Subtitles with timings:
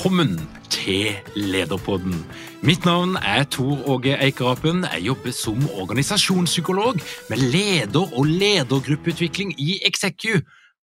[0.00, 0.38] Velkommen
[0.72, 2.14] til Lederpodden.
[2.64, 4.86] Mitt navn er Tor Åge Eikerapen.
[4.94, 6.96] Jeg jobber som organisasjonspsykolog
[7.28, 10.40] med leder- og ledergruppeutvikling i Execu.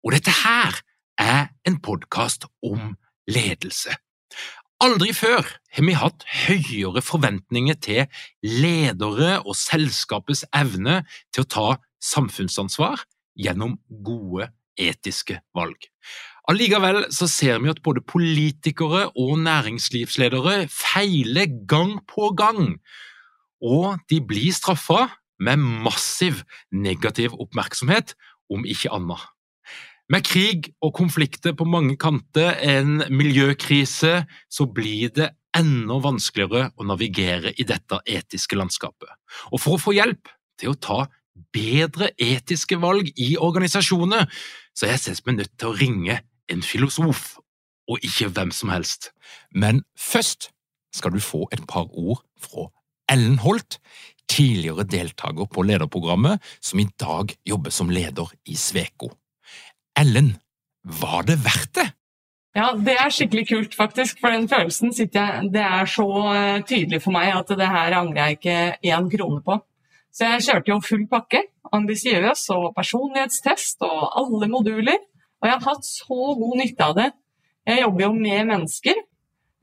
[0.04, 0.78] Og dette her
[1.18, 2.94] er en podkast om
[3.28, 3.98] ledelse.
[4.80, 5.42] Aldri før
[5.74, 8.06] har vi hatt høyere forventninger til
[8.46, 11.02] ledere og selskapets evne
[11.34, 13.02] til å ta samfunnsansvar
[13.34, 15.90] gjennom gode etiske valg.
[16.50, 22.80] Allikevel så ser vi at både politikere og næringslivsledere feiler gang på gang,
[23.62, 26.42] og de blir straffa med massiv
[26.74, 28.16] negativ oppmerksomhet,
[28.50, 29.22] om ikke annet.
[30.10, 36.88] Med krig og konflikter på mange kanter, en miljøkrise, så blir det enda vanskeligere å
[36.88, 39.12] navigere i dette etiske landskapet.
[39.54, 41.04] Og for å få hjelp til å ta
[41.54, 44.26] bedre etiske valg i organisasjoner,
[44.74, 47.38] så jeg sett meg nødt til å ringe en filosof,
[47.90, 49.12] og ikke hvem som helst.
[49.52, 50.52] Men først
[50.94, 52.70] skal du få et par ord fra
[53.10, 53.80] Ellen Holt,
[54.30, 59.10] tidligere deltaker på lederprogrammet, som i dag jobber som leder i Sveko.
[59.98, 60.36] Ellen,
[60.84, 61.90] var det verdt det?
[62.58, 64.20] Ja, det er skikkelig kult, faktisk.
[64.22, 67.98] For den følelsen sitter jeg Det er så eh, tydelig for meg at det her
[68.00, 68.58] angrer jeg ikke
[68.90, 69.60] én krone på.
[70.12, 71.44] Så jeg kjørte jo full pakke.
[71.74, 74.98] Ambisiøs og personlighetstest og alle moduler.
[75.40, 77.08] Og jeg har hatt så god nytte av det.
[77.70, 79.02] Jeg jobber jo med mennesker.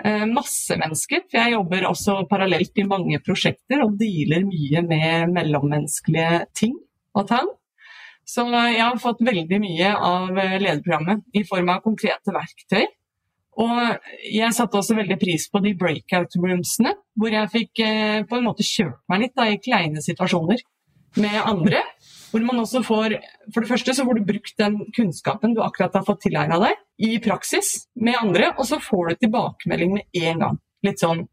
[0.05, 1.25] Eh, masse mennesker.
[1.29, 6.77] For jeg jobber også parallelt i mange prosjekter og dealer mye med mellommenneskelige ting
[7.17, 7.49] og tang.
[8.27, 12.87] Så jeg har fått veldig mye av lederprogrammet i form av konkrete verktøy.
[13.57, 13.77] Og
[14.29, 18.49] jeg satte også veldig pris på de breakout roomsene, hvor jeg fikk eh, på en
[18.51, 20.61] måte kjørt meg litt da, i kleine situasjoner
[21.23, 21.81] med andre.
[22.31, 23.15] Hvor man også får
[23.55, 26.83] For det første så får du brukt den kunnskapen du akkurat har fått tilegna deg,
[26.99, 30.61] i praksis med andre, og så får du tilbakemelding med en gang.
[30.87, 31.27] Litt sånn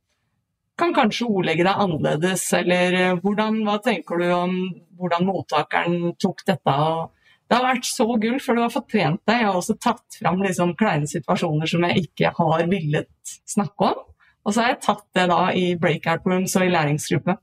[0.80, 4.56] Kan kanskje ordlegge deg annerledes, eller eh, hvordan, hva tenker du om
[4.98, 6.74] hvordan mottakeren tok dette?
[6.74, 7.12] og
[7.54, 9.44] det har vært så gull, for du har fått trent deg.
[9.44, 14.00] Jeg har også tatt fram liksom kleine situasjoner som jeg ikke har villet snakke om.
[14.42, 17.36] Og så har jeg tatt det da i breakout rooms og i læringsgruppe.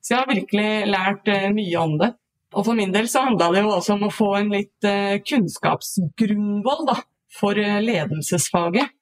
[0.00, 2.08] Så jeg har virkelig lært uh, mye om det.
[2.52, 5.16] Og for min del så handla det jo også om å få en litt uh,
[5.24, 6.90] kunnskapsgrunnvoll
[7.32, 8.92] for uh, ledelsesfaget.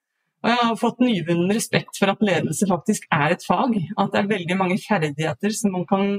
[0.40, 3.74] Og jeg har fått nyvunnen respekt for at ledelse faktisk er et fag.
[4.00, 6.14] At det er veldig mange ferdigheter som man kan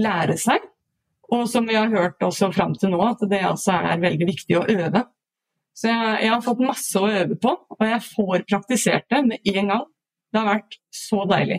[0.00, 0.64] lære seg.
[1.34, 4.56] Og som vi har hørt også fram til nå, at det altså er veldig viktig
[4.56, 5.02] å øve.
[5.76, 9.50] Så jeg, jeg, har fått masse å øve på, og jeg får praktisert det med
[9.52, 9.82] en gang.
[10.32, 11.58] Det har vært så deilig.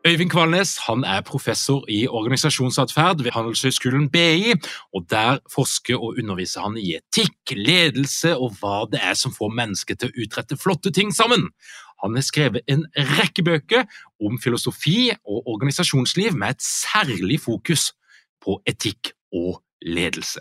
[0.00, 4.54] Øyvind Kvalnes han er professor i organisasjonsatferd ved Handelshøyskolen BI.
[4.94, 9.52] og Der forsker og underviser han i etikk, ledelse og hva det er som får
[9.58, 11.50] mennesker til å utrette flotte ting sammen.
[12.00, 13.84] Han har skrevet en rekke bøker
[14.24, 17.90] om filosofi og organisasjonsliv med et særlig fokus
[18.40, 20.40] på etikk og ledelse.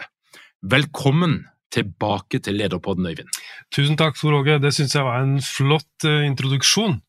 [0.63, 1.41] Velkommen
[1.71, 3.27] tilbake til Lederpodden, Øyvind.
[3.75, 4.61] Tusen takk, Tor Åge.
[4.63, 7.01] Det syns jeg var en flott uh, introduksjon.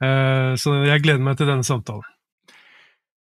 [0.00, 2.08] Uh, så jeg gleder meg til denne samtalen.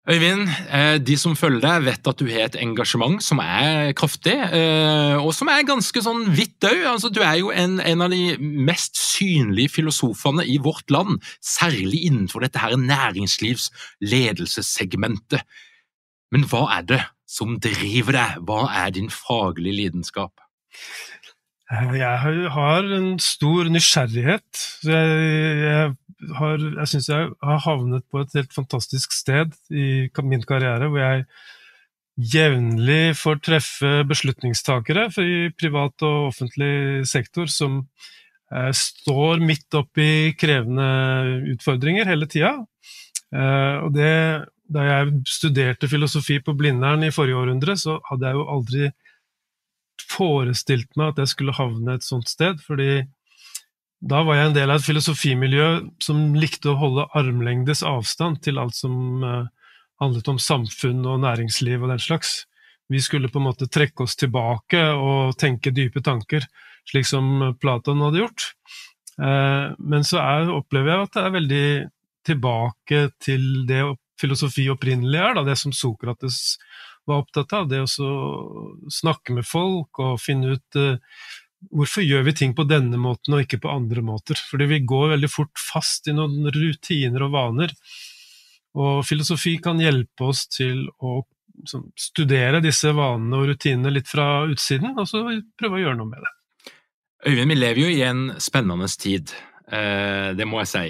[0.10, 4.34] Øyvind, eh, de som følger deg, vet at du har et engasjement som er kraftig,
[4.34, 6.90] eh, og som er ganske sånn hvitt òg.
[6.90, 12.10] Altså, du er jo en, en, av de mest synlige filosofene i vårt land, særlig
[12.10, 15.46] innenfor dette her næringslivsledelsessegmentet.
[16.34, 18.42] Men hva er det som driver deg?
[18.48, 20.34] Hva er din faglige lidenskap?
[21.72, 24.64] Jeg har en stor nysgjerrighet.
[24.84, 25.94] Jeg,
[26.36, 31.00] har, jeg syns jeg har havnet på et helt fantastisk sted i min karriere, hvor
[31.00, 31.24] jeg
[32.34, 37.86] jevnlig får treffe beslutningstakere i privat og offentlig sektor som
[38.52, 40.90] eh, står midt oppi krevende
[41.54, 42.58] utfordringer hele tida.
[43.32, 48.50] Eh, og da jeg studerte filosofi på Blindern i forrige århundre, så hadde jeg jo
[48.58, 48.92] aldri
[50.10, 53.04] forestilt meg at jeg skulle havne et sånt sted, fordi
[54.02, 55.68] da var jeg en del av et filosofimiljø
[56.02, 59.46] som likte å holde armlengdes avstand til alt som uh,
[60.02, 62.48] handlet om samfunn og næringsliv og den slags.
[62.92, 66.48] Vi skulle på en måte trekke oss tilbake og tenke dype tanker,
[66.90, 68.48] slik som Platon hadde gjort.
[69.22, 71.66] Uh, men så er, opplever jeg at det er veldig
[72.26, 73.84] tilbake til det
[74.22, 76.58] filosofi opprinnelig er, da, det som Sokrates
[77.10, 77.70] var opptatt av.
[77.72, 78.10] Det å
[78.92, 80.98] snakke med folk og finne ut uh,
[81.70, 84.40] hvorfor gjør vi ting på denne måten og ikke på andre måter?
[84.50, 87.76] Fordi vi går veldig fort fast i noen rutiner og vaner.
[88.80, 91.20] Og filosofi kan hjelpe oss til å
[91.60, 95.26] liksom, studere disse vanene og rutinene litt fra utsiden, og så
[95.60, 96.36] prøve å gjøre noe med det.
[97.28, 99.34] Øyvind, vi lever jo i en spennende tid,
[99.70, 100.86] eh, det må jeg si.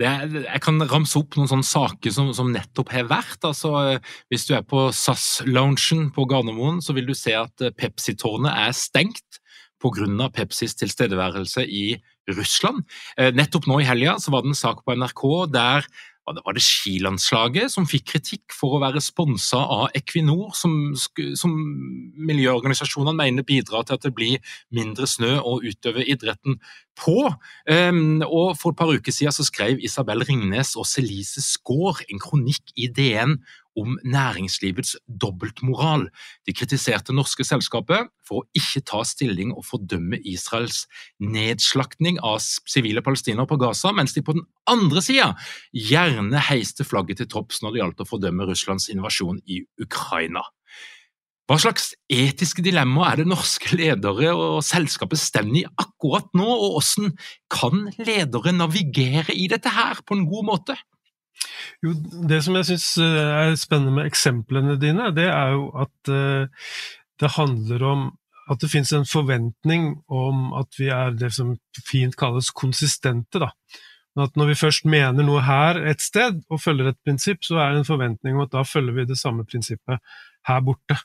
[0.00, 3.42] Er, jeg kan ramse opp noen sånne saker som, som nettopp har vært.
[3.44, 3.98] Altså,
[4.32, 9.42] hvis du er på SAS-loungen på Gardermoen, så vil du se at Pepsi-tårnet er stengt
[9.82, 10.30] pga.
[10.32, 11.96] Pepsis tilstedeværelse i
[12.30, 12.84] Russland.
[13.18, 15.22] Eh, nettopp nå i helga var det en sak på NRK
[15.52, 15.86] der
[16.26, 20.94] var det skilandslaget som fikk kritikk for å være sponsa av Equinor, som,
[21.38, 21.54] som
[22.30, 26.60] miljøorganisasjonene mener bidrar til at det blir mindre snø å utøve idretten
[26.98, 27.32] på.
[27.66, 32.22] Um, og For et par uker siden så skrev Isabel Ringnes og Celise Skaar en
[32.22, 33.38] kronikk i DN
[33.78, 36.06] om næringslivets dobbeltmoral.
[36.46, 40.84] De kritiserte norske selskapet for å ikke ta stilling og fordømme Israels
[41.22, 45.32] nedslaktning av sivile palestinere på Gaza, mens de på den andre sida
[45.72, 50.44] gjerne heiste flagget til topps når det gjaldt å fordømme Russlands invasjon i Ukraina.
[51.50, 56.78] Hva slags etiske dilemmaer er det norske ledere og selskapet står i akkurat nå, og
[56.78, 57.10] hvordan
[57.52, 60.78] kan ledere navigere i dette her på en god måte?
[61.82, 61.92] Jo,
[62.28, 66.66] det som jeg syns eh, er spennende med eksemplene dine, det er jo at uh,
[67.22, 68.10] det handler om
[68.50, 71.54] at det finnes en forventning om at vi er det som
[71.86, 73.38] fint kalles konsistente.
[73.38, 73.52] da.
[74.20, 77.72] At når vi først mener noe her et sted, og følger et prinsipp, så er
[77.72, 80.02] det en forventning om at da følger vi det samme prinsippet
[80.48, 80.98] her borte.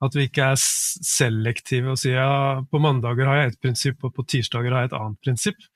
[0.00, 4.14] At vi ikke er selektive og sier ja, på mandager har jeg et prinsipp, og
[4.16, 5.70] på tirsdager har jeg et annet prinsipp.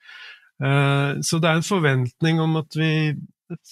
[0.61, 2.91] Uh, så det er en forventning om at vi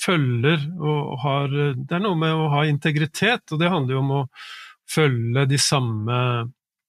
[0.03, 4.11] følger og har Det er noe med å ha integritet, og det handler jo om
[4.19, 4.25] å
[4.89, 6.19] følge de samme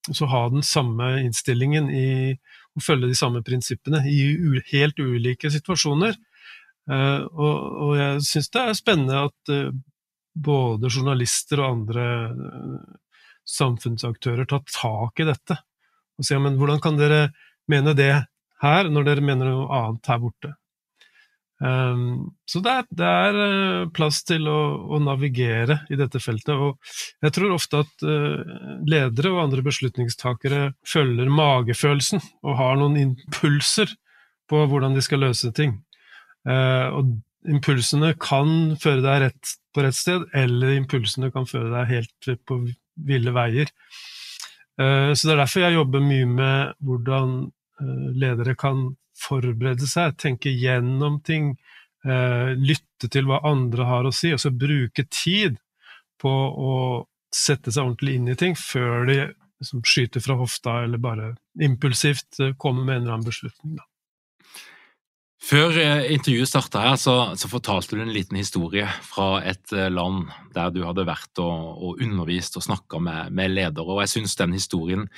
[0.05, 2.35] Altså ha den samme innstillingen i
[2.77, 4.19] å følge de samme prinsippene i
[4.69, 6.13] helt ulike situasjoner.
[6.85, 9.71] Uh, og, og, jeg syns det er spennende at uh,
[10.37, 12.05] både journalister og andre
[12.35, 12.83] uh,
[13.49, 15.57] samfunnsaktører tar tak i dette.
[16.19, 17.31] Og sier men hvordan kan dere
[17.71, 18.13] mene det
[18.61, 20.53] her, når dere mener noe annet her borte?
[21.63, 24.59] Um, så det er, det er, eh, plass til å,
[24.91, 26.51] å, navigere i dette feltet.
[26.51, 26.75] Og
[27.23, 28.41] jeg tror ofte at uh,
[28.87, 33.93] ledere og andre beslutningstakere følger magefølelsen og har noen impulser
[34.51, 35.77] på hvordan de skal løse ting.
[36.47, 37.15] Uh, og
[37.47, 42.59] impulsene kan føre deg rett på rett sted, eller impulsene kan føre deg helt på
[43.07, 43.71] ville veier.
[44.75, 47.37] Uh, så det er derfor jeg jobber mye med hvordan
[48.15, 48.85] ledere kan
[49.19, 51.53] forberede seg, tenke gjennom ting,
[52.05, 55.57] eh, lytte til hva andre har å si, og så bruke tid
[56.21, 56.75] på å
[57.33, 59.17] sette seg ordentlig inn i ting før de
[59.59, 63.75] liksom, skyter fra hofta eller bare impulsivt eh, kommer med en eller annen beslutning.
[63.79, 63.87] Da.
[65.45, 70.31] Før eh, intervjuet starta her, så, så, fortalte du en liten historie fra et land
[70.55, 74.39] der du hadde vært og, og undervist og snakka med, med ledere, og jeg syns
[74.39, 75.09] den historien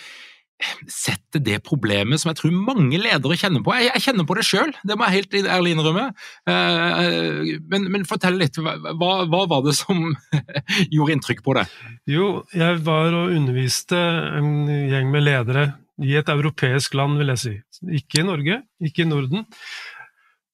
[0.90, 3.74] setter det problemet som jeg tror mange ledere kjenner på.
[3.78, 6.06] Jeg, jeg kjenner på det sjøl, det må jeg helt ærlig innrømme.
[6.50, 10.10] Uh, men, men, fortell litt, hva, hva var det som
[10.96, 11.76] gjorde inntrykk på deg?
[12.10, 14.00] Jo, jeg var og underviste
[14.40, 15.68] en gjeng med ledere
[16.04, 17.54] i et europeisk land, vil jeg si.
[18.02, 19.46] Ikke i Norge, ikke i Norden.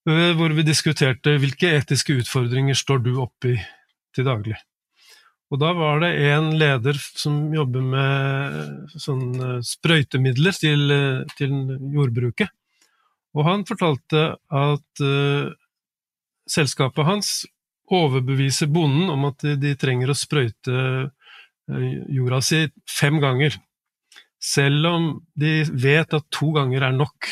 [0.10, 3.56] Uh, hvor vi diskuterte hvilke etiske utfordringer står du oppi
[4.14, 4.60] til daglig.
[5.52, 10.94] Og da var det en leder som jobber med sånn sprøytemidler til,
[11.38, 11.58] til
[11.94, 12.50] jordbruket.
[13.34, 14.24] Og han fortalte
[14.54, 15.52] at uh,
[16.50, 17.34] selskapet hans
[17.94, 20.80] overbeviser bonden om at de, de trenger å sprøyte
[22.12, 23.56] jorda si fem ganger.
[24.44, 25.10] Selv om
[25.40, 27.30] de vet at to ganger er nok.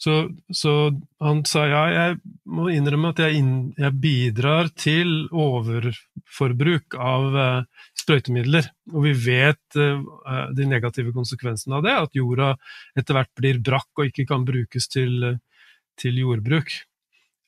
[0.00, 0.72] Så, så,
[1.20, 5.26] han sa ja, jeg må innrømme at jeg, inn, jeg bidrar til
[6.30, 8.70] overforbruk av uh, sprøytemidler.
[8.94, 12.54] Og vi vet uh, de negative konsekvensene av det, at jorda
[12.98, 15.36] etter hvert blir brakk og ikke kan brukes til,
[16.00, 16.72] til jordbruk.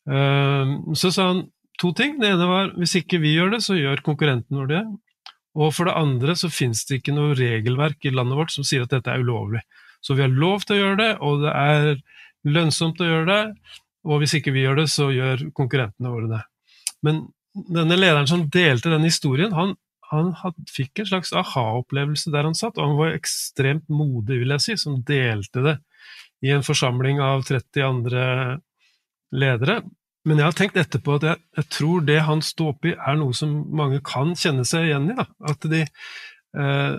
[0.02, 1.44] Så sa han
[1.78, 2.16] to ting.
[2.18, 4.82] Det ene var hvis ikke vi gjør det, så gjør konkurrenten vår det.
[5.62, 8.82] Og for det andre så finnes det ikke noe regelverk i landet vårt som sier
[8.82, 9.62] at dette er ulovlig.
[10.02, 12.02] Så vi har lov til å gjøre det, og det er
[12.50, 16.40] lønnsomt å gjøre det, og hvis ikke vi gjør det, så gjør konkurrentene våre det.
[17.06, 17.22] Men
[17.52, 19.74] denne lederen som delte den historien, han,
[20.10, 24.54] han had, fikk en slags aha-opplevelse der han satt, og han var ekstremt modig, vil
[24.56, 25.78] jeg si, som delte det
[26.42, 28.24] i en forsamling av 30 andre
[29.32, 29.80] ledere.
[30.26, 33.34] Men jeg har tenkt etterpå at jeg, jeg tror det han står oppi, er noe
[33.34, 35.16] som mange kan kjenne seg igjen i.
[35.18, 35.26] Da.
[35.50, 36.98] At de eh,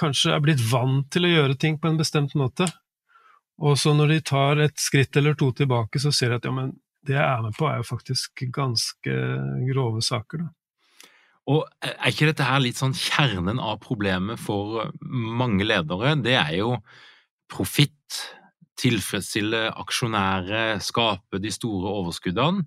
[0.00, 2.68] kanskje er blitt vant til å gjøre ting på en bestemt måte,
[3.62, 6.54] og så når de tar et skritt eller to tilbake, så ser de at ja,
[6.54, 6.72] men
[7.06, 9.16] det jeg er med på, er jo faktisk ganske
[9.70, 10.44] grove saker.
[10.44, 10.52] Da.
[11.52, 16.14] Og Er ikke dette her litt sånn kjernen av problemet for mange ledere?
[16.16, 16.78] Det er jo
[17.52, 18.22] profitt,
[18.80, 22.64] tilfredsstille aksjonærer, skape de store overskuddene,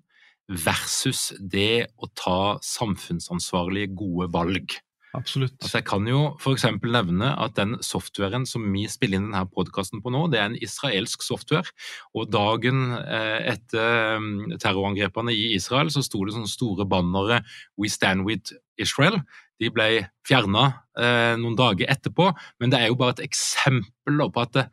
[0.47, 4.77] versus det å ta samfunnsansvarlige, gode valg.
[5.15, 5.55] Absolutt.
[5.61, 6.65] Altså jeg kan jo f.eks.
[6.83, 10.59] nevne at den softwaren som vi spiller inn denne podkasten på nå, det er en
[10.59, 11.71] israelsk software.
[12.17, 17.41] Og dagen eh, etter mm, terrorangrepene i Israel så sto det sånne store bannere
[17.77, 19.23] 'We stand with Israel'.
[19.57, 20.67] De ble fjerna
[20.99, 24.67] eh, noen dager etterpå, men det er jo bare et eksempel på at det,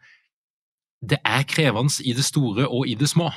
[1.14, 3.30] det er krevende i det store og i det små.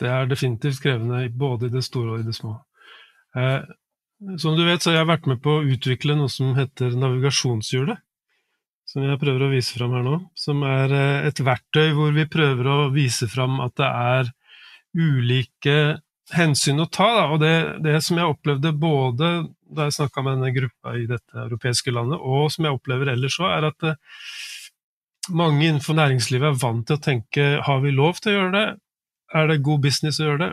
[0.00, 2.58] Det er definitivt krevende både i det store og i det små.
[3.36, 3.62] Eh,
[4.38, 8.02] som du vet, så har jeg vært med på å utvikle noe som heter navigasjonshjulet.
[8.90, 10.16] Som jeg prøver å vise fram her nå.
[10.38, 14.30] Som er eh, et verktøy hvor vi prøver å vise fram at det er
[14.98, 15.76] ulike
[16.34, 17.08] hensyn å ta.
[17.16, 17.24] Da.
[17.30, 17.54] Og det,
[17.86, 19.30] det, som jeg opplevde både
[19.70, 23.38] da jeg snakka med denne gruppa i dette europeiske landet, og som jeg opplever ellers
[23.38, 24.00] òg, er at eh,
[25.30, 28.66] mange innenfor næringslivet er vant til å tenke har vi lov til å gjøre det,
[29.38, 30.50] er det god business å gjøre det,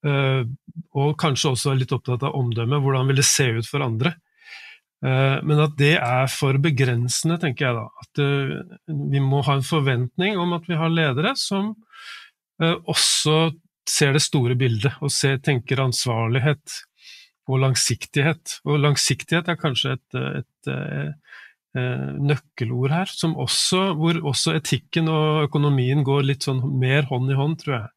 [0.00, 4.14] og kanskje også litt opptatt av omdømmet, hvordan vil det se ut for andre.
[5.00, 7.86] Uh, men at det er for begrensende, tenker jeg da.
[8.04, 11.74] At uh, vi må ha en forventning om at vi har ledere som
[12.60, 13.54] også
[13.88, 16.74] ser det store bildet, og ser, tenker ansvarlighet
[17.48, 18.58] og langsiktighet.
[18.68, 26.04] Og langsiktighet er kanskje et, et, et nøkkelord her, også, hvor også etikken og økonomien
[26.04, 27.88] går litt sånn mer hånd i hånd, tror jeg.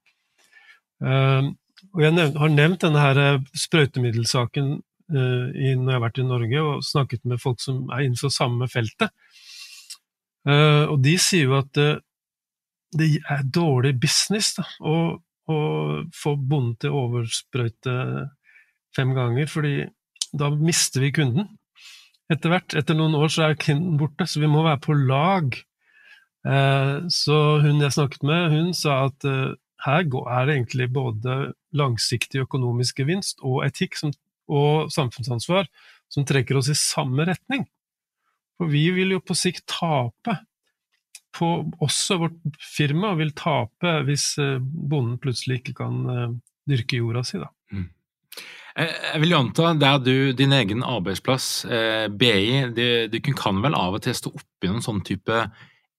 [1.94, 4.70] Og jeg nevnt, har nevnt denne her eh, sprøytemiddelsaken
[5.14, 8.34] uh, i, når jeg har vært i Norge og snakket med folk som er innenfor
[8.34, 9.14] samme feltet.
[10.48, 12.00] Uh, og de sier jo at uh,
[12.98, 14.96] det er dårlig business da, å,
[15.50, 15.58] å
[16.14, 17.98] få bonden til å oversprøyte
[18.94, 19.76] fem ganger, fordi
[20.38, 21.48] da mister vi kunden.
[22.32, 25.58] Etter hvert, etter noen år, så er kunden borte, så vi må være på lag.
[27.14, 31.38] så hun jeg snakket med, hun sa at her er det egentlig både
[31.78, 34.14] langsiktig økonomisk gevinst og etikk som,
[34.52, 35.70] og samfunnsansvar
[36.14, 37.66] som trekker oss i samme retning.
[38.60, 40.38] For vi vil jo på sikt tape.
[41.34, 41.48] På,
[41.82, 46.36] også vårt firma vil tape hvis eh, bonden plutselig ikke kan eh,
[46.70, 47.40] dyrke jorda si.
[47.42, 47.50] Da.
[47.74, 47.88] Mm.
[48.74, 53.98] Jeg vil jo anta, der du, din egen arbeidsplass, eh, BI, du kan vel av
[53.98, 55.42] og til stå oppi noen sånn type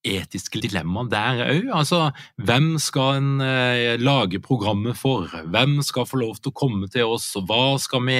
[0.05, 1.69] etiske dilemmaer der òg.
[1.81, 2.01] Altså,
[2.37, 5.31] hvem skal en eh, lage programmet for?
[5.51, 7.31] Hvem skal få lov til å komme til oss?
[7.35, 8.19] Hva, vi,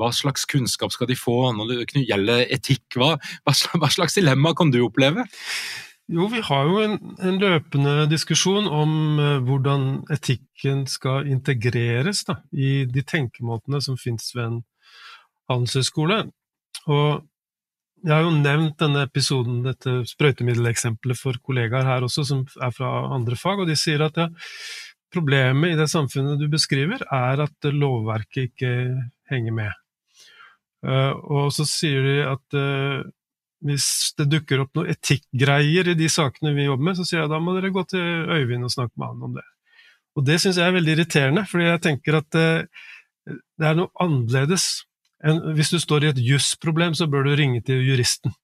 [0.00, 2.86] hva slags kunnskap skal de få når det gjelder etikk?
[2.98, 3.14] Hva,
[3.46, 5.26] hva slags dilemma kan du oppleve?
[6.12, 12.42] Jo, vi har jo en, en løpende diskusjon om eh, hvordan etikken skal integreres da,
[12.52, 14.58] i de tenkemåtene som finnes ved en
[15.48, 16.26] handelshøyskole.
[16.92, 17.24] Og
[18.04, 22.90] jeg har jo nevnt denne episoden, dette sprøytemiddeleksempelet, for kollegaer her også, som er fra
[23.14, 24.26] andre fag, og de sier at ja,
[25.14, 28.74] problemet i det samfunnet du beskriver, er at lovverket ikke
[29.32, 29.80] henger med.
[30.84, 33.00] Uh, og så sier de at uh,
[33.64, 37.32] hvis det dukker opp noen etikkgreier i de sakene vi jobber med, så sier jeg
[37.32, 39.46] da må dere gå til Øyvind og snakke med han om det.
[40.14, 42.90] Og det syns jeg er veldig irriterende, fordi jeg tenker at uh,
[43.32, 44.84] det er noe annerledes
[45.24, 48.34] en, Hvis du står i et jusproblem, så bør du ringe til juristen.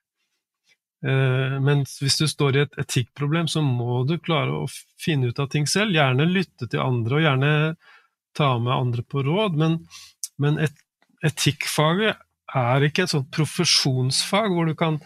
[1.04, 4.68] Eh, men hvis du står i et etikkproblem, så må du klare å
[5.00, 5.96] finne ut av ting selv.
[5.96, 7.52] Gjerne lytte til andre, og gjerne
[8.36, 9.58] ta med andre på råd.
[9.60, 9.78] Men,
[10.40, 10.76] men et,
[11.26, 12.20] etikkfaget
[12.56, 14.98] er ikke et sånt profesjonsfag hvor du kan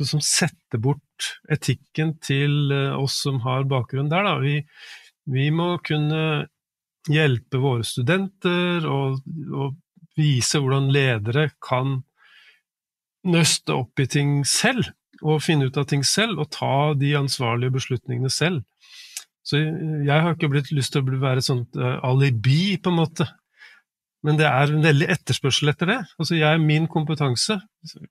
[0.00, 4.26] liksom sette bort etikken til eh, oss som har bakgrunn der.
[4.26, 4.36] Da.
[4.42, 4.58] Vi,
[5.32, 6.48] vi må kunne
[7.10, 9.78] hjelpe våre studenter og, og,
[10.18, 12.00] vise hvordan ledere kan
[13.28, 14.90] nøste opp i ting selv,
[15.22, 18.64] og finne ut av ting selv, og ta de ansvarlige beslutningene selv.
[19.46, 22.98] Så jeg har ikke blitt lyst til å være et sånt uh, alibi, på en
[22.98, 23.26] måte.
[24.22, 25.98] Men det er en veldig etterspørsel etter det.
[26.14, 27.56] Altså jeg, Min kompetanse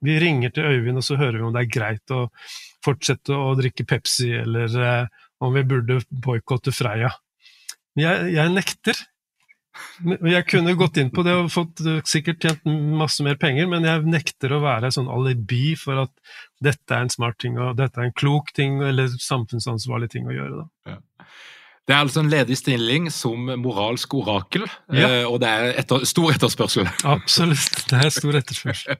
[0.03, 2.25] Vi ringer til Øyvind, og så hører vi om det er greit å
[2.83, 7.13] fortsette å drikke Pepsi, eller uh, om vi burde boikotte Freia.
[7.99, 8.99] Jeg, jeg nekter.
[10.03, 12.65] Jeg kunne gått inn på det og fått eh, sikkert tjent
[12.97, 16.11] masse mer penger, men jeg nekter å være sånn alibi for at
[16.63, 20.35] dette er en smart ting og dette er en klok ting eller samfunnsansvarlig ting å
[20.35, 20.65] gjøre.
[20.65, 20.95] Da.
[20.95, 21.29] Ja.
[21.89, 25.07] Det er altså en ledig stilling som moralsk orakel, ja.
[25.07, 26.91] Eh, og det er etter, stor etterspørsel.
[27.09, 28.99] Absolutt, det er stor etterspørsel.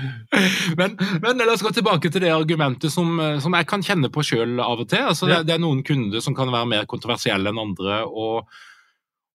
[0.80, 4.24] men, men, la oss gå tilbake til det argumentet som, som jeg kan kjenne på
[4.26, 5.04] sjøl av og til.
[5.12, 5.40] Altså, ja.
[5.40, 8.02] det, det, er noen kunder som kan være mer kontroversielle enn andre.
[8.06, 8.48] og,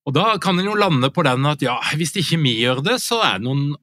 [0.05, 3.00] og da kan en jo lande på den at ja, hvis ikke vi gjør det,
[3.01, 3.74] så er det noen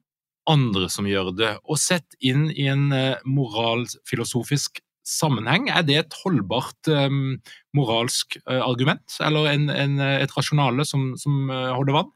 [0.50, 1.52] andre som gjør det.
[1.66, 5.68] Og sett inn i en uh, moralfilosofisk sammenheng?
[5.70, 7.36] Er det et holdbart um,
[7.74, 12.12] moralsk uh, argument, eller en, en, et rasjonale som, som uh, holder vann?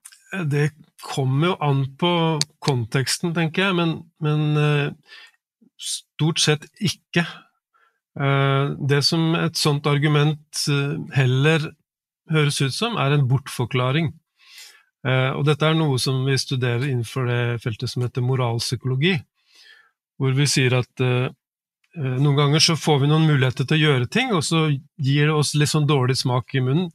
[0.51, 0.69] Det
[1.03, 2.13] kommer jo an på
[2.65, 5.19] konteksten, tenker jeg, men, men uh,
[5.79, 7.27] stort sett ikke.
[8.17, 10.63] Det som et sånt argument
[11.13, 11.67] heller
[12.33, 14.13] høres ut som, er en bortforklaring.
[15.07, 19.13] Og dette er noe som vi studerer innenfor det feltet som heter moralpsykologi,
[20.19, 21.05] hvor vi sier at
[21.97, 25.31] Eh, noen ganger så får vi noen muligheter til å gjøre ting, og så gir
[25.31, 26.91] det oss litt sånn dårlig smak i munnen.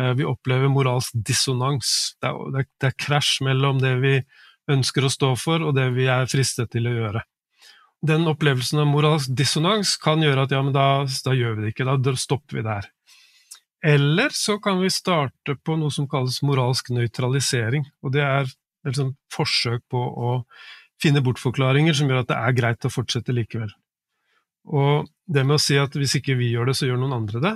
[0.00, 2.16] Eh, vi opplever moralsk dissonans.
[2.22, 4.16] Det er krasj mellom det vi
[4.70, 7.22] ønsker å stå for, og det vi er fristet til å gjøre.
[8.04, 11.72] Den opplevelsen av moralsk dissonans kan gjøre at ja, men da, da gjør vi det
[11.72, 12.90] ikke, da stopper vi der.
[13.84, 18.48] Eller så kan vi starte på noe som kalles moralsk nøytralisering, og det er
[18.86, 20.30] liksom forsøk på å
[21.02, 23.70] finne bortforklaringer som gjør at det er greit å fortsette likevel.
[24.72, 27.38] Og det med å si at hvis ikke vi gjør det, så gjør noen andre
[27.44, 27.54] det,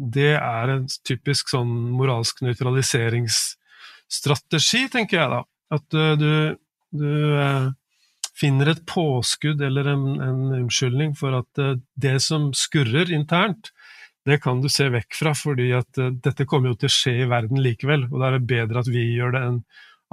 [0.00, 5.40] det er en typisk sånn moralsk nøytraliseringsstrategi, tenker jeg da.
[5.76, 6.32] At uh, du,
[6.96, 7.66] du uh,
[8.36, 13.64] finner et påskudd eller en, en unnskyldning for at uh, det som skurrer internt,
[14.28, 17.30] det kan du se vekk fra, fordi at dette kommer jo til å skje i
[17.30, 19.62] verden likevel, og da er det bedre at vi gjør det enn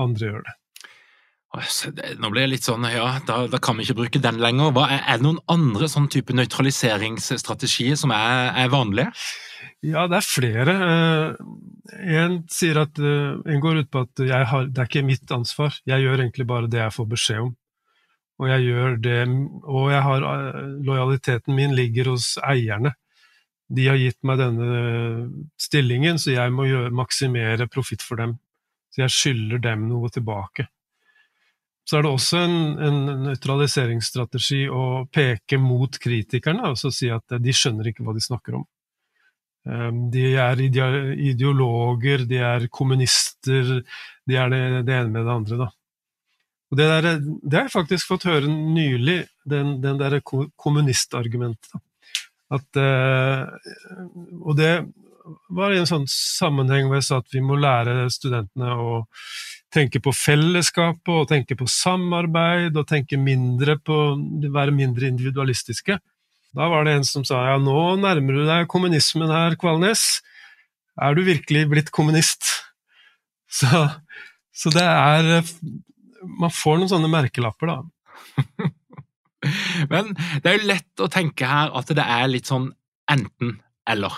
[0.01, 0.55] andre gjør det.
[2.19, 4.73] Nå ble jeg litt sånn, ja, da, da, kan vi ikke bruke den lenger.
[4.75, 9.13] Hva, er, det noen andre sånn type nøytraliseringsstrategier som er, er, vanlige?
[9.85, 10.75] Ja, det er flere.
[10.77, 15.33] Uh, en sier at uh, en går ut på at har, det er ikke mitt
[15.33, 17.55] ansvar, jeg gjør egentlig bare det jeg får beskjed om.
[18.37, 19.19] Og jeg gjør det,
[19.65, 20.25] og jeg har,
[20.85, 22.91] lojaliteten min ligger hos eierne.
[23.67, 24.67] De har gitt meg denne
[25.59, 28.37] stillingen, så jeg må gjøre, maksimere profitt for dem.
[28.93, 30.69] Så jeg skylder dem noe tilbake
[31.87, 32.97] så er det også en, en
[33.29, 38.65] nøytraliseringsstrategi å peke mot kritikerne og si at de skjønner ikke hva de snakker om.
[39.71, 43.71] Ehm, de er ideologer, de er kommunister,
[44.27, 45.61] de er det, det ene med det andre.
[45.63, 45.69] Da.
[46.67, 51.71] Og det, der, det har jeg faktisk fått høre nylig, den, den derre kommunistargumentet.
[52.53, 53.43] At, eh,
[54.39, 54.71] og det
[55.51, 59.01] var i en sånn sammenheng hvor jeg sa at vi må lære studentene å
[59.73, 63.97] tenke på fellesskapet og tenke på samarbeid og tenke mindre på
[64.53, 65.97] være mindre individualistiske.
[66.55, 70.21] Da var det en som sa ja, nå nærmer du deg kommunismen her, Kvalnes.
[70.97, 72.47] Er du virkelig blitt kommunist?
[73.57, 73.67] Så,
[74.51, 75.39] så det er
[76.19, 77.77] Man får noen sånne merkelapper, da.
[79.93, 82.71] Men det er jo lett å tenke her at det er litt sånn
[83.11, 84.17] enten-eller.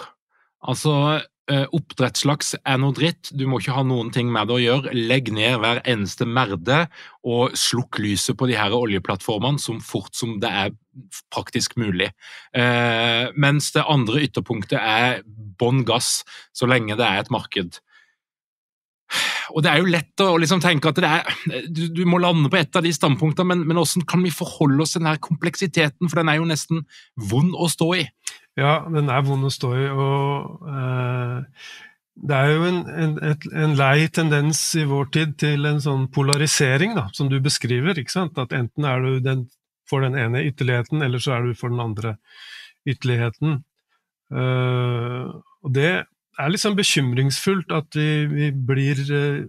[0.69, 4.61] Altså, Eh, oppdrettslaks er noe dritt, du må ikke ha noen ting med det å
[4.61, 4.91] gjøre.
[4.93, 6.83] Legg ned hver eneste merde,
[7.25, 10.75] og slukk lyset på de her oljeplattformene så fort som det er
[11.33, 12.11] praktisk mulig.
[12.53, 15.23] Eh, mens det andre ytterpunktet er
[15.59, 16.19] bånn gass,
[16.53, 17.81] så lenge det er et marked.
[19.55, 21.25] Og Det er jo lett å liksom tenke at er,
[21.67, 24.85] du, du, må lande på et av de standpunktene, men, men hvordan kan vi forholde
[24.85, 26.83] oss til denne kompleksiteten, for den er jo nesten
[27.31, 28.05] vond å stå i?
[28.59, 29.85] Ja, den er vond å stå i.
[29.89, 31.63] og eh,
[32.19, 36.07] det er jo en, en, et, en, lei tendens i vår tid til en sånn
[36.13, 37.99] polarisering, da, som du beskriver.
[37.99, 38.39] ikke sant?
[38.41, 39.45] At enten er du den,
[39.87, 42.17] for den ene ytterligheten, eller så er du for den andre
[42.89, 43.61] ytterligheten.
[44.29, 45.93] Uh, og det
[46.39, 49.45] er liksom bekymringsfullt at vi, vi blir eh,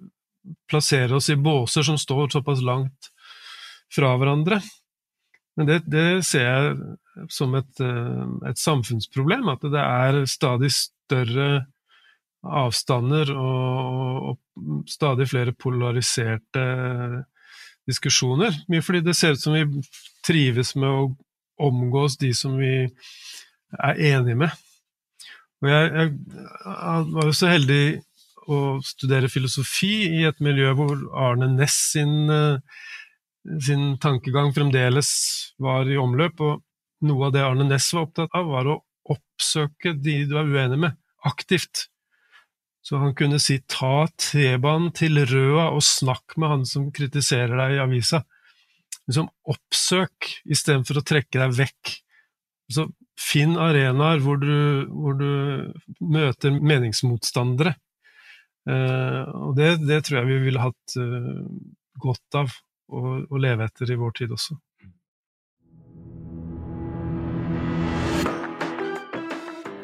[0.70, 3.10] plasserer oss i båser som står såpass langt
[3.94, 4.60] fra hverandre.
[5.58, 11.48] Men det, det ser jeg som et, uh, et samfunnsproblem, at det er stadig større
[12.40, 14.38] avstander og, og,
[14.88, 16.62] stadig flere polariserte
[17.88, 18.54] diskusjoner.
[18.72, 19.82] Mye fordi det ser ut som vi
[20.24, 21.10] trives med å
[21.60, 22.72] omgås de som vi
[23.76, 24.54] er enige med.
[25.60, 26.12] Og jeg, jeg,
[26.64, 27.84] jeg var jo så heldig
[28.50, 30.96] å studere filosofi i et miljø hvor
[31.28, 32.30] Arne Næss sin,
[33.62, 35.10] sin tankegang fremdeles
[35.60, 39.94] var i omløp, og noe av det Arne Næss var opptatt av, var å oppsøke
[39.98, 41.86] de du er uenig med, aktivt.
[42.80, 47.76] Så han kunne si ta T-banen til Røa og snakk med han som kritiserer deg
[47.76, 48.22] i avisa.
[49.08, 51.92] Liksom oppsøk istedenfor å trekke deg vekk.
[52.72, 52.86] Så
[53.20, 55.30] finn arenaer hvor du, hvor du
[56.00, 57.74] møter meningsmotstandere.
[58.68, 61.44] Uh, og det, det, tror jeg vi ville hatt uh,
[62.00, 62.52] godt av
[62.92, 64.56] å, å leve etter i vår tid også.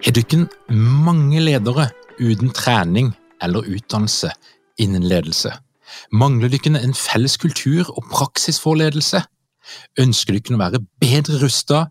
[0.06, 1.88] Har dere mange ledere
[2.20, 3.10] uten trening
[3.42, 4.30] eller utdannelse
[4.80, 5.50] innen ledelse?
[6.14, 9.24] Mangler dere en felles kultur og praksis for ledelse?
[9.98, 11.90] Ønsker dere å være bedre rustet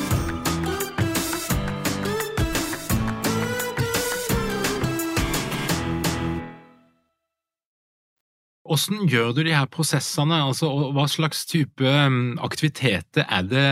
[8.71, 13.65] Hvordan gjør du de her prosessene, altså, og hva slags type um, aktiviteter er det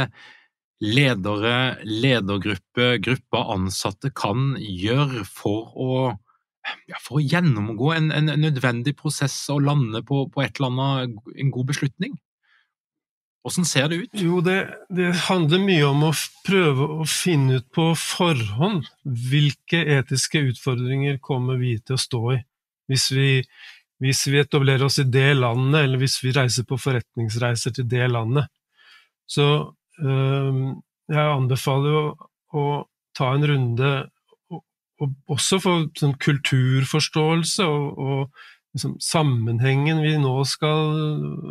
[0.84, 5.94] ledere, ledergruppe, gruppe ansatte kan gjøre for å
[6.90, 11.16] ja, for å gjennomgå en, en, nødvendig prosess og lande på, på, et eller annet,
[11.40, 12.20] en god beslutning?
[13.40, 14.20] Hvordan ser det ut?
[14.20, 14.58] Jo, det,
[14.92, 16.12] det, handler mye om å
[16.46, 18.92] prøve å finne ut på forhånd
[19.32, 22.42] hvilke etiske utfordringer kommer vi til å stå i
[22.90, 23.28] hvis vi,
[24.00, 28.08] hvis vi etablerer oss i det landet, eller hvis vi reiser på forretningsreiser til det
[28.12, 28.48] landet.
[29.30, 29.48] Så
[30.02, 30.62] øh,
[31.10, 32.06] jeg anbefaler jo
[32.56, 32.64] å
[33.18, 33.92] ta en runde
[35.00, 40.92] og også for sånn kulturforståelse og, og liksom sammenhengen vi nå skal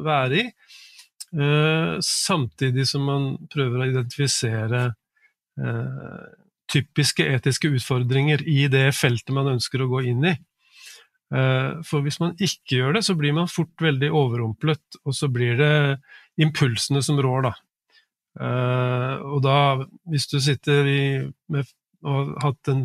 [0.04, 0.44] være i.
[1.28, 4.84] Eh, samtidig som man prøver å identifisere
[5.60, 6.28] eh,
[6.72, 10.34] typiske etiske utfordringer i det feltet man ønsker å gå inn i.
[11.28, 15.28] Eh, for hvis man ikke gjør det, så blir man fort veldig overrumplet, og så
[15.32, 15.72] blir det
[16.40, 17.54] impulsene som rår, da.
[18.38, 19.58] Eh, og da,
[20.08, 21.02] hvis du sitter i,
[21.52, 21.68] med
[22.06, 22.82] og hatt en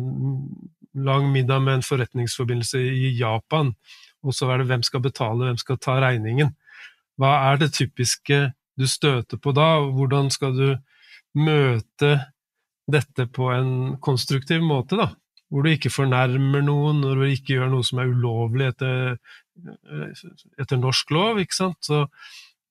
[0.94, 3.72] lang middag med en forretningsforbindelse i Japan,
[4.24, 6.54] og så er det hvem skal betale, hvem skal ta regningen.
[7.20, 8.40] Hva er det typiske
[8.74, 10.68] du støter på da, og hvordan skal du
[11.38, 12.16] møte
[12.90, 13.70] dette på en
[14.02, 15.12] konstruktiv måte, da?
[15.52, 19.18] Hvor du ikke fornærmer noen, når du ikke gjør noe som er ulovlig etter,
[20.60, 21.78] etter norsk lov, ikke sant.
[21.84, 22.04] Så,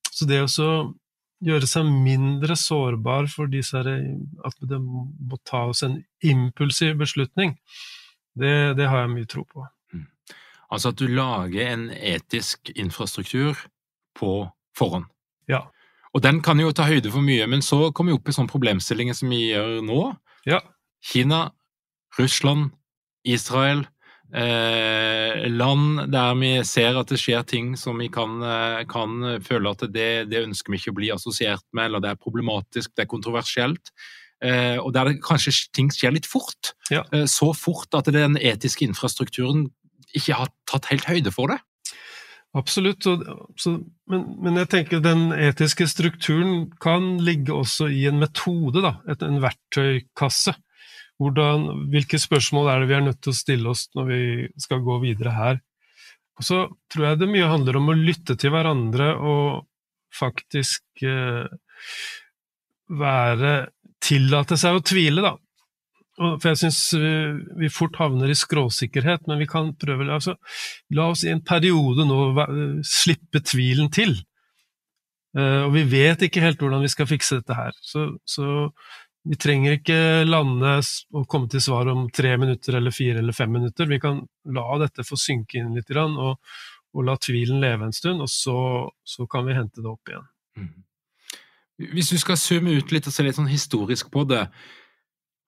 [0.09, 0.73] så det å
[1.43, 3.89] gjøre seg mindre sårbar for disse her,
[4.47, 7.55] at det må tas en impulsiv beslutning,
[8.39, 9.65] det, det har jeg mye tro på.
[9.93, 10.07] Mm.
[10.73, 13.59] Altså at du lager en etisk infrastruktur
[14.17, 14.33] på
[14.77, 15.05] forhånd.
[15.51, 15.67] Ja.
[16.13, 18.51] Og den kan jo ta høyde for mye, men så kommer vi opp i sånne
[18.51, 20.01] problemstillinger som vi gjør nå.
[20.49, 20.61] Ja.
[21.03, 21.47] Kina,
[22.19, 22.71] Russland,
[23.23, 23.85] Israel,
[24.33, 29.73] eh, land der vi ser at det skjer ting som vi kan, eh, kan føle
[29.73, 33.05] at det, det, ønsker vi ikke å bli assosiert med, eller det er problematisk, det
[33.05, 33.93] er kontroversielt.
[34.43, 36.73] Eh, og der det kanskje ting skjer litt fort.
[36.91, 37.05] Ja.
[37.13, 39.69] Eh, så fort at den etiske infrastrukturen
[40.13, 41.61] ikke har tatt helt høyde for det.
[42.53, 43.15] Absolutt, så,
[43.57, 43.79] så,
[44.11, 49.23] men, men, jeg tenker den etiske strukturen kan ligge også i en metode, da, et,
[49.25, 50.53] en verktøykasse.
[51.21, 54.23] Hvordan, hvilke spørsmål er det vi er nødt til å stille oss når vi
[54.61, 55.61] skal gå videre her?
[56.39, 59.67] Og så tror jeg det mye handler om å lytte til hverandre og
[60.13, 61.45] faktisk eh,
[62.93, 63.53] være
[64.03, 65.29] Tillate seg å tvile, da.
[66.19, 67.11] for jeg syns vi,
[67.61, 70.33] vi, fort havner i skråsikkerhet, men vi kan prøve altså,
[70.91, 72.17] La oss i en periode nå
[72.83, 74.17] slippe tvilen til.
[75.39, 77.71] Eh, og vi vet ikke helt hvordan vi skal fikse dette her.
[77.79, 78.67] Så, så,
[79.23, 80.75] vi trenger ikke lande
[81.15, 83.87] og komme til svar om tre minutter eller fire eller fem minutter.
[83.87, 84.19] Vi kan
[84.51, 86.35] la dette få synke inn litt og,
[86.93, 88.57] og la tvilen leve en stund, og så,
[89.03, 90.27] så kan vi hente det opp igjen.
[90.59, 90.73] Mm.
[91.95, 94.43] Hvis du skal zoome ut litt og se litt sånn historisk på det,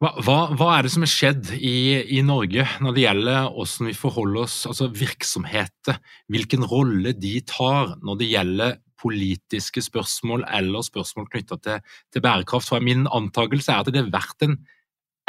[0.04, 1.76] hva, hva, hva, er det som er skjedd i,
[2.18, 7.94] i, Norge når det gjelder hvordan vi forholder oss, altså virksomheter, hvilken rolle de tar
[8.04, 12.72] når det gjelder politiske spørsmål eller spørsmål knytta til, til, bærekraft?
[12.74, 14.58] For min antakelse er at det har vært en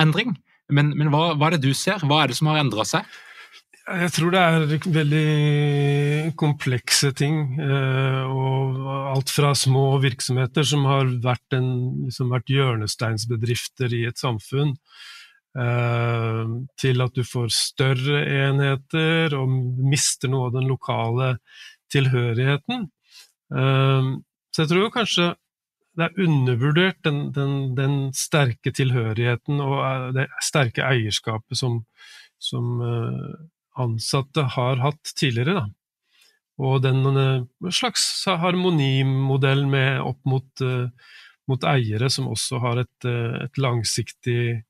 [0.01, 0.35] endring,
[0.73, 2.03] men, men hva, hva, er det du ser?
[2.09, 3.07] Hva er det som har endra seg?
[3.87, 4.65] Jeg tror det er
[4.97, 7.37] veldig komplekse ting.
[7.63, 11.69] Eh, og alt fra små virksomheter som har vært, en,
[12.09, 14.75] liksom vært hjørnesteinsbedrifter i et samfunn,
[15.55, 16.43] eh,
[16.83, 19.55] til at du får større enheter og
[19.87, 21.37] mister noe av den lokale
[21.95, 22.89] tilhørigheten.
[23.55, 24.13] Eh,
[24.53, 25.35] så jeg tror kanskje
[25.97, 31.79] det er undervurdert, den, den, den sterke tilhørigheten og det sterke eierskapet som,
[32.37, 32.83] som
[33.81, 35.57] ansatte har hatt tidligere.
[35.57, 35.65] Da.
[36.67, 40.65] Og den eh, slags harmonimodell med, opp mot,
[41.47, 43.09] mot, eiere som også har et,
[43.45, 44.63] et, langsiktig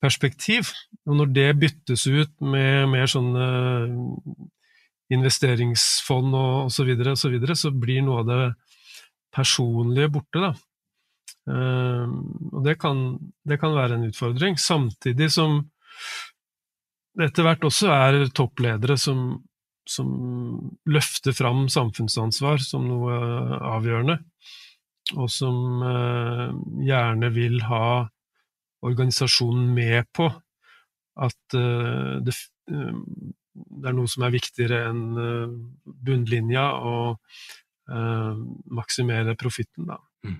[0.00, 0.72] perspektiv.
[1.06, 3.50] Og når det byttes ut med mer sånne
[5.10, 8.40] investeringsfond og så, videre, og så, videre, så blir noe av det
[9.34, 10.42] personlige borte.
[10.42, 10.52] Da.
[11.50, 12.06] Uh,
[12.52, 13.04] og det kan,
[13.46, 14.58] det kan være en utfordring.
[14.60, 15.62] Samtidig som
[17.18, 19.32] etter hvert også er toppledere som,
[19.88, 20.10] som,
[20.90, 23.16] løfter fram samfunnsansvar som noe
[23.74, 24.20] avgjørende,
[25.18, 26.46] og som eh,
[26.86, 28.06] gjerne vil ha
[28.86, 30.28] organisasjonen med på
[31.20, 32.36] at eh, det,
[32.70, 33.00] eh,
[33.54, 35.56] det, er noe som er viktigere enn eh,
[36.06, 37.18] bunnlinja, og
[37.90, 38.38] uh,
[38.70, 39.98] maksimere profitten, da.
[40.26, 40.38] Mm.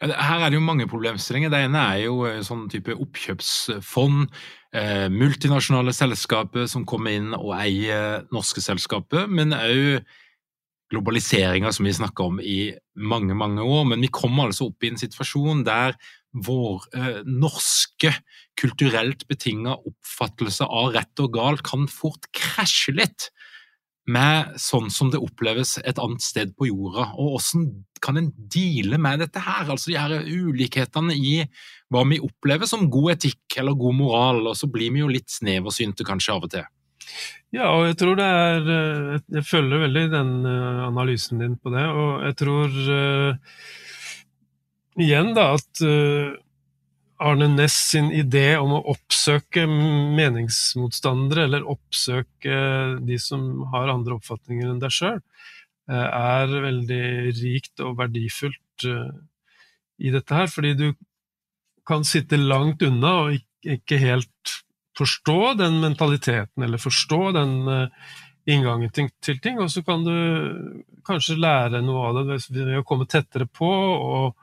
[0.00, 1.50] Her er det jo mange problemstillinger.
[1.52, 4.30] Det ene er jo eh, sånn type oppkjøpsfond,
[4.72, 10.00] eh, multinasjonale selskaper som kommer inn og eier norske selskaper, men òg
[10.90, 13.84] globaliseringa som vi snakka om i mange, mange år.
[13.92, 15.94] Men vi kommer altså opp i en situasjon der
[16.32, 18.12] vår eh, norske
[18.60, 23.30] kulturelt betinga oppfattelse av rett og galt kan fort krasje litt
[24.10, 27.10] med sånn som det oppleves et annet sted på jorda.
[27.20, 27.68] Og hvordan
[28.02, 29.68] kan en deale med dette her?
[29.68, 31.36] Altså de her ulikhetene i
[31.92, 35.30] hva vi opplever som god etikk eller god moral, og så blir vi jo litt
[35.30, 36.66] sneversynte kanskje av og til.
[37.50, 41.72] Ja, og jeg tror det er eh, Jeg følger veldig den eh, analysen din på
[41.74, 43.56] det, og jeg tror uh,
[45.02, 46.36] igjen da at uh,
[47.20, 52.60] Arne Næss sin idé om å oppsøke meningsmotstandere, eller oppsøke
[53.04, 55.18] de som har andre oppfatninger enn deg sjøl,
[55.90, 57.04] eh, er veldig
[57.42, 59.12] rikt og verdifullt eh,
[60.00, 60.48] i dette her.
[60.48, 60.86] Fordi du
[61.86, 63.36] kan sitte langt unna og
[63.68, 64.56] ikke helt
[64.96, 68.08] forstå den mentaliteten, eller forstå den eh,
[68.48, 70.16] inngangen til ting, og så kan du
[71.04, 73.68] kanskje lære noe av det ved å komme tettere på.
[73.68, 74.40] og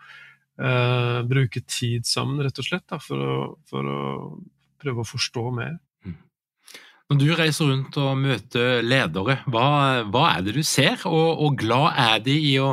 [0.58, 4.30] Uh, bruke tid sammen, rett og slett, da, for, å, for, å,
[4.82, 5.76] prøve å forstå mer.
[6.02, 6.15] Mm.
[7.12, 9.67] Når du reiser rundt og møter ledere, hva,
[10.10, 12.72] hva er det du ser, og, og, glad er de i å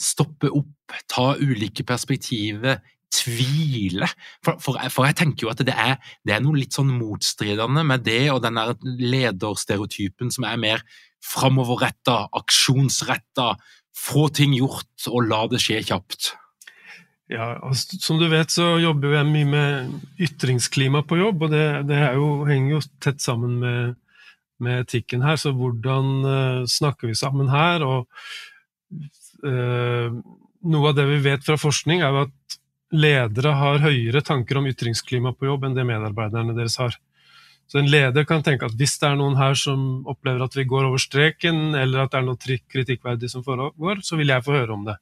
[0.00, 2.80] stoppe opp, ta ulike perspektiver,
[3.12, 4.08] tvile?
[4.40, 7.84] For, for, for jeg tenker jo at det er, det er, noe litt sånn motstridende
[7.92, 8.72] med det og den der
[9.04, 10.84] lederstereotypen som er mer
[11.28, 13.52] framoverretta, aksjonsretta,
[13.92, 16.32] få ting gjort og la det skje kjapt.
[17.28, 21.64] Ja, altså, Som du vet så jobber jeg mye med ytringsklima på jobb, og det,
[21.90, 23.98] det jo, henger jo tett sammen med,
[24.64, 25.36] med, etikken her.
[25.40, 27.84] Så hvordan uh, snakker vi sammen her?
[27.84, 28.08] Og
[29.44, 30.16] uh,
[30.72, 32.58] noe av det vi vet fra forskning, er jo at
[32.96, 36.96] ledere har høyere tanker om ytringsklima på jobb enn det medarbeiderne deres har.
[37.68, 40.64] Så en leder kan tenke at hvis det er noen her som opplever at vi
[40.64, 44.56] går over streken, eller at det er noe kritikkverdig som foregår, så vil jeg få
[44.56, 44.96] høre om det.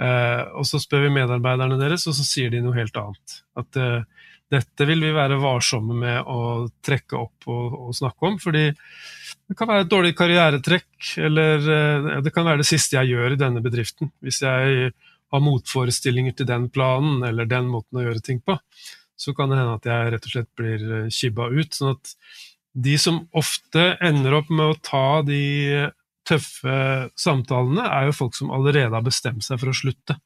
[0.00, 3.40] Eh, og så spør vi medarbeiderne deres, og så sier de noe helt annet.
[3.60, 8.38] At eh, dette vil vi være varsomme med å trekke opp og, og, snakke om,
[8.42, 13.12] fordi det kan være et dårlig karrieretrekk, eller eh, det kan være det siste jeg
[13.12, 14.12] gjør i denne bedriften.
[14.24, 14.92] Hvis jeg
[15.30, 18.56] har motforestillinger til den planen eller den måten å gjøre ting på,
[19.20, 21.76] så kan det hende at jeg rett og slett blir kibba ut.
[21.76, 22.14] sånn at
[22.72, 25.90] de som ofte ender opp med å ta de
[26.30, 26.74] tøffe
[27.18, 30.18] samtalene, er jo folk som allerede har bestemt seg for å slutte.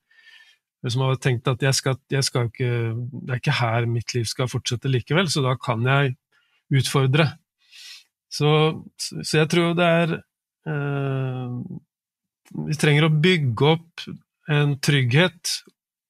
[0.88, 2.70] som har tenkt at jeg skal, jeg skal ikke,
[3.24, 6.16] det er ikke her mitt liv skal fortsette likevel, så da kan jeg
[6.74, 7.30] utfordre.
[8.28, 8.50] Så,
[8.98, 10.14] så jeg tror det er
[10.68, 11.58] eh,
[12.66, 14.04] Vi trenger å bygge opp
[14.50, 15.52] en trygghet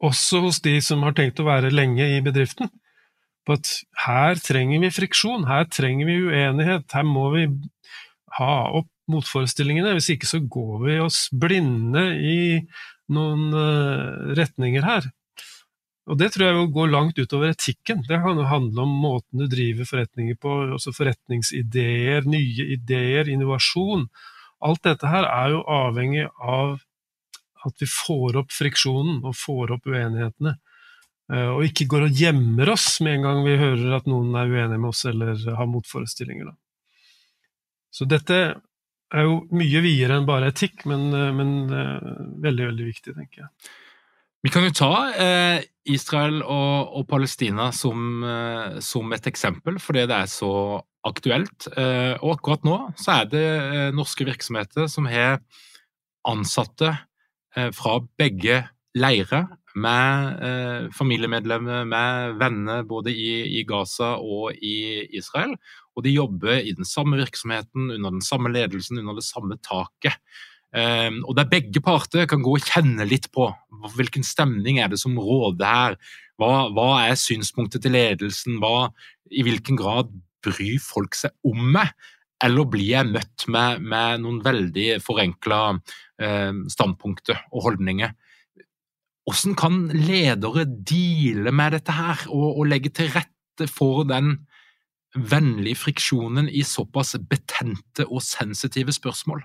[0.04, 2.70] også hos de som har tenkt å være lenge i bedriften.
[3.44, 3.70] På at
[4.06, 7.46] her trenger vi friksjon, her trenger vi uenighet, her må vi
[8.38, 9.94] ha opp motforestillingene.
[9.96, 12.40] Hvis ikke så går vi oss blinde i
[13.12, 15.10] noen uh, retninger her.
[16.04, 18.02] Og det tror jeg går langt utover etikken.
[18.04, 24.04] Det kan jo handle om måten du driver forretninger på, også forretningsideer, nye ideer, innovasjon.
[24.64, 26.76] Alt dette her er jo avhengig av
[27.64, 30.58] at vi får opp friksjonen og får opp uenighetene.
[31.32, 34.50] Uh, og ikke går og gjemmer oss med en gang vi hører at noen er
[34.52, 36.52] uenig med oss eller har motforestillinger.
[36.52, 36.63] Da.
[37.94, 38.38] Så dette
[39.14, 43.44] er jo mye videre enn bare etikk, men, eh, men uh, veldig, veldig viktig, tenker
[43.44, 43.72] jeg.
[44.44, 50.02] Vi kan jo ta eh, Israel og, og Palestina som, eh, som, et eksempel, fordi
[50.10, 50.50] det er så
[51.08, 51.68] aktuelt.
[51.80, 55.38] Eh, og akkurat nå så er det eh, norske virksomheter som har
[56.28, 56.90] ansatte
[57.56, 60.36] eh, fra begge leirer, med
[60.94, 65.56] familiemedlemmer, med venner både i, i Gaza og i Israel
[65.94, 70.18] og de jobber i den samme virksomheten, under den samme ledelsen, under det samme taket.
[70.74, 73.46] Um, og der begge parter kan gå og kjenne litt på
[73.94, 75.98] hvilken stemning er det som råder her.
[76.40, 78.58] Hva, hva er synspunktet til ledelsen?
[78.62, 78.88] Hva,
[79.30, 80.10] I hvilken grad
[80.44, 81.92] bryr folk seg om meg?
[82.42, 85.60] Eller blir jeg møtt med, med noen veldig forenkla
[86.18, 88.10] eh, standpunkter og holdninger?
[89.24, 94.34] Hvordan kan ledere deale med dette her og, og legge til rette for den
[95.14, 99.44] vennlig friksjonen i såpass betente og sensitive spørsmål?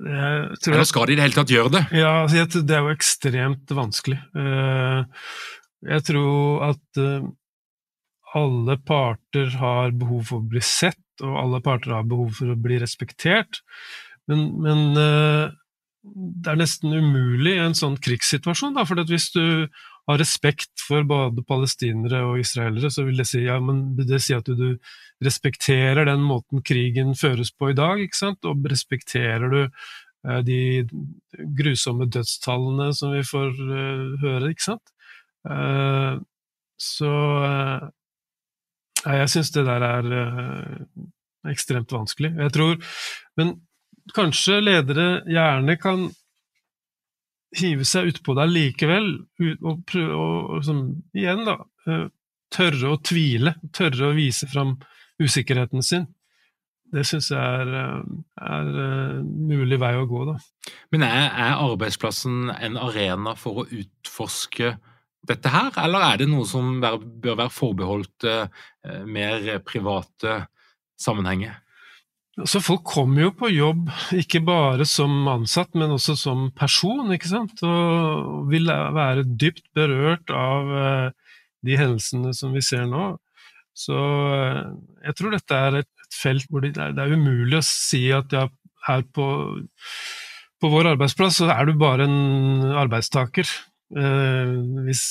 [0.00, 1.82] Eller skal de i det hele tatt gjøre det?
[2.00, 4.18] Ja, altså, det er jo ekstremt vanskelig.
[4.38, 5.24] Eh,
[5.92, 7.26] jeg tror at eh,
[8.38, 12.60] alle parter har behov for å bli sett, og alle parter har behov for å
[12.60, 13.60] bli respektert.
[14.30, 15.52] Men, men eh,
[16.02, 18.74] det er nesten umulig i en sånn krigssituasjon.
[18.78, 19.68] Da, for hvis du
[20.10, 23.58] har respekt for både palestinere og israelere, så vil det si, ja,
[23.98, 28.42] det si at du, du, respekterer den måten krigen føres på i dag, ikke sant?
[28.48, 30.60] og respekterer du eh, de
[31.58, 34.94] grusomme dødstallene som vi får eh, høre, ikke sant.
[35.46, 36.16] Eh,
[36.82, 37.12] så
[37.46, 37.84] uh,
[39.06, 40.08] jeg syns det der er
[41.46, 42.32] ekstremt vanskelig.
[42.34, 42.80] Jeg tror
[43.38, 43.52] Men
[44.16, 46.08] kanskje ledere gjerne kan
[47.58, 49.12] hive seg utpå det likevel,
[49.60, 50.82] og prøve å liksom,
[51.16, 52.06] igjen da, eh,
[52.52, 54.76] tørre å tvile, tørre å vise fram
[55.22, 56.06] usikkerheten sin.
[56.92, 58.00] Det syns jeg er, eh,
[58.44, 60.38] er, eh, mulig vei å gå, da.
[60.92, 64.78] Men er, er, arbeidsplassen en arena for å utforske
[65.24, 68.26] dette her, eller er det noe som bør være forbeholdt
[69.06, 70.48] mer private
[70.98, 71.61] sammenhenger?
[72.40, 77.28] Så folk kommer jo på jobb ikke bare som ansatt, men også som person, ikke
[77.28, 77.60] sant?
[77.68, 81.34] Og vil være dypt berørt av eh,
[81.68, 83.10] de hendelsene som vi ser nå.
[83.76, 83.98] Så
[84.32, 84.62] eh,
[85.10, 88.46] jeg tror dette er et felt hvor det er, umulig å si at ja,
[88.88, 89.26] her på,
[90.56, 93.44] på vår arbeidsplass så er du bare en arbeidstaker.
[93.92, 94.54] Eh,
[94.88, 95.04] hvis,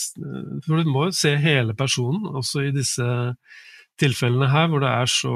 [0.66, 3.06] for du må jo se hele personen, også i disse
[4.02, 5.36] tilfellene her hvor det er så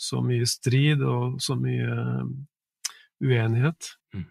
[0.00, 2.30] så mye strid og så mye um,
[3.20, 3.92] uenighet.
[4.16, 4.28] Mm.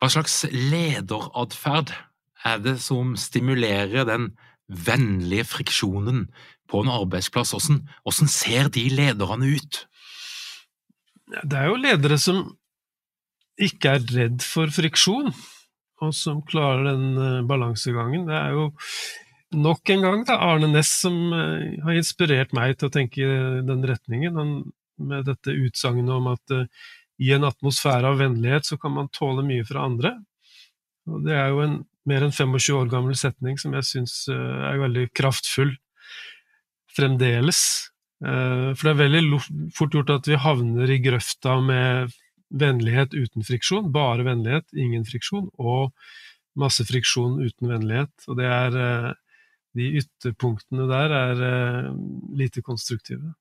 [0.00, 1.94] Hva slags lederatferd
[2.44, 4.34] er det som stimulerer den
[4.68, 6.26] vennlige friksjonen
[6.68, 7.54] på en arbeidsplass?
[7.56, 9.80] Hvordan, hvordan ser de lederne ut?
[11.40, 12.44] Det er jo ledere som
[13.64, 15.30] ikke er redd for friksjon,
[16.02, 18.26] og som klarer den uh, balansegangen.
[18.28, 18.68] Det er jo
[19.56, 23.62] nok en gang da, Arne Næss som uh, har inspirert meg til å tenke i
[23.66, 24.36] den retningen.
[24.38, 24.52] Han,
[25.00, 26.66] med dette utsagnet om at uh,
[27.22, 30.16] i en atmosfære av vennlighet så kan man tåle mye fra andre.
[31.10, 34.70] Og Det er jo en mer enn 25 år gammel setning som jeg syns uh,
[34.70, 35.74] er veldig kraftfull
[36.94, 37.90] fremdeles.
[38.22, 39.38] for det er veldig
[39.74, 42.12] fort gjort at vi havner i grøfta med
[42.54, 43.88] vennlighet uten friksjon.
[43.92, 45.48] Bare vennlighet, ingen friksjon.
[45.58, 45.90] Og
[46.54, 48.14] masse friksjon uten vennlighet.
[48.30, 48.78] Og det er
[49.74, 51.88] de ytterpunktene der er eh,
[52.38, 53.34] lite konstruktive.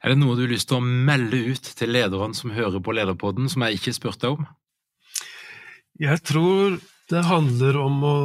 [0.00, 2.94] Er det noe du har lyst til å melde ut til lederne som hører på
[2.96, 4.46] Lederpodden, som jeg ikke spurte om?
[6.00, 6.78] Jeg tror
[7.10, 8.16] det handler om å,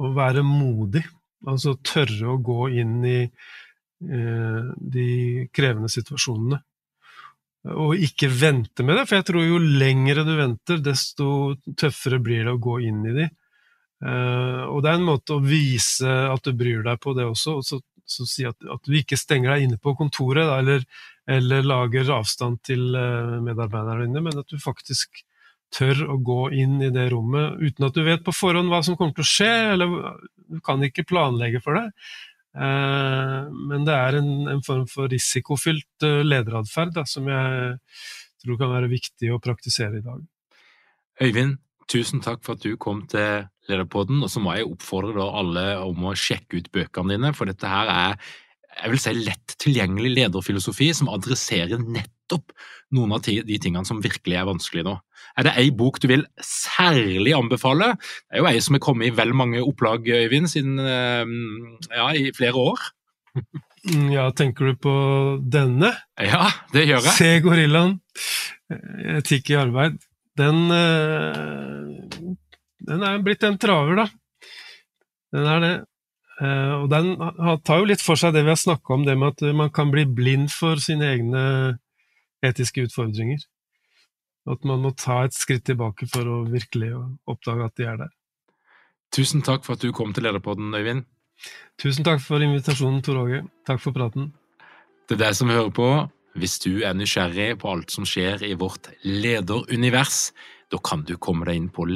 [0.00, 1.04] å være modig.
[1.50, 5.10] Altså tørre å gå inn i eh, de
[5.52, 6.62] krevende situasjonene.
[7.68, 11.28] Og ikke vente med det, for jeg tror jo lengre du venter, desto
[11.78, 13.28] tøffere blir det å gå inn i de.
[14.00, 17.58] Uh, og det er en måte å vise at du bryr deg på det også,
[17.58, 20.86] og så, så si at, at, du ikke stenger deg inne på kontoret, da, eller,
[21.28, 25.20] eller, lager avstand til uh, medarbeiderne dine, men at du faktisk
[25.70, 28.96] tør å gå inn i det rommet uten at du vet på forhånd hva som
[28.98, 29.92] kommer til å skje, eller
[30.50, 31.84] du kan ikke planlegge for det.
[32.50, 37.78] Uh, men det er en, en form for risikofylt lederatferd som jeg
[38.42, 40.22] tror kan være viktig å praktisere i dag.
[41.20, 41.58] Øyvind,
[41.90, 44.22] tusen takk for at du kom til Lederpodden.
[44.24, 47.90] Og så må jeg oppfordre alle om å sjekke ut bøkene dine, for dette her
[47.92, 48.32] er
[48.80, 52.54] jeg vil si lett tilgjengelig lederfilosofi som adresserer nettopp
[52.96, 54.96] noen av de tingene som virkelig er vanskelig nå.
[55.38, 57.92] Er det ei bok du vil særlig anbefale?
[58.26, 61.34] Det er jo ei som er kommet i vel mange opplag, Øyvind, siden eh,
[61.94, 62.90] ja, i flere år.
[63.86, 64.94] Mm, ja, tenker du på
[65.40, 65.94] denne?
[66.20, 67.16] Ja, det gjør jeg.
[67.16, 67.98] Se gorillaen.
[69.16, 70.00] Etikk i arbeid.
[70.40, 72.36] Den eh,
[72.90, 74.06] den er blitt en traver, da.
[75.34, 75.72] Den er det.
[76.40, 77.12] Eh, og den
[77.66, 79.92] tar jo litt for seg det vi har snakka om, det med at man kan
[79.92, 81.42] bli blind for sine egne
[82.46, 83.42] etiske utfordringer.
[84.48, 86.94] At man må ta et skritt tilbake for å virkelig
[87.28, 88.14] oppdage at de er der.
[89.12, 91.04] Tusen takk for at du kom til Lederpodden, Øyvind.
[91.80, 93.42] Tusen takk for invitasjonen, Tor Åge.
[93.68, 94.30] Takk for praten.
[95.10, 95.88] Til deg som hører på,
[96.38, 100.30] hvis du er nysgjerrig på alt som skjer i vårt lederunivers,
[100.70, 101.88] da kan du komme deg inn på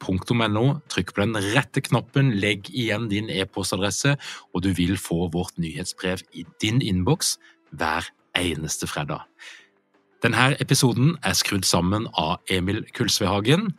[0.00, 4.16] lederpodden.no, trykk på den rette knappen, legg igjen din e-postadresse,
[4.54, 7.38] og du vil få vårt nyhetsbrev i din innboks
[7.70, 9.22] hver eneste fredag.
[10.22, 13.72] Denne episoden er skrudd sammen av Emil Kulsvehagen.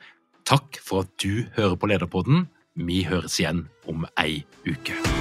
[0.46, 2.48] Takk for at du hører på Lederpodden.
[2.76, 5.21] Vi høres igjen om ei uke.